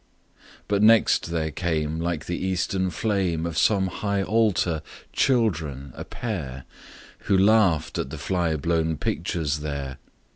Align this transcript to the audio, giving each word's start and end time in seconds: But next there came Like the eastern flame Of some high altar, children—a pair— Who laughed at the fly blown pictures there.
But 0.67 0.81
next 0.81 1.29
there 1.29 1.51
came 1.51 1.99
Like 1.99 2.25
the 2.25 2.43
eastern 2.43 2.89
flame 2.89 3.45
Of 3.45 3.55
some 3.55 3.85
high 3.85 4.23
altar, 4.23 4.81
children—a 5.13 6.05
pair— 6.05 6.63
Who 7.25 7.37
laughed 7.37 7.99
at 7.99 8.09
the 8.09 8.17
fly 8.17 8.55
blown 8.55 8.97
pictures 8.97 9.59
there. 9.59 9.99